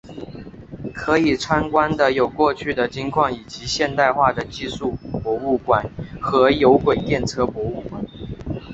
[0.95, 4.93] 可以参观的有过去的金矿以及现代化的技术
[5.23, 5.87] 博物馆
[6.19, 8.03] 和有轨电车博物馆。